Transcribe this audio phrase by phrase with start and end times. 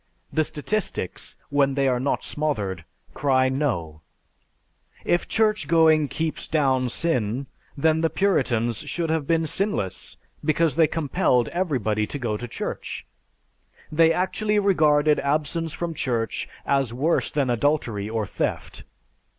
[0.33, 4.01] The statistics, when they are not smothered, cry No!
[5.05, 7.45] "If church going keeps down sin,
[7.77, 13.05] then the Puritans should have been sinless because they compelled everybody to go to church.
[13.91, 18.83] They actually regarded absence from church as worse than adultery or theft.